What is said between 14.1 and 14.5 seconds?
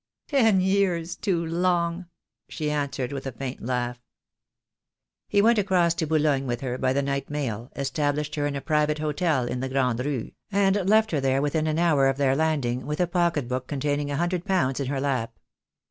hundred